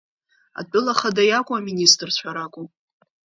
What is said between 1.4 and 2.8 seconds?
аминистрцәа ракәу?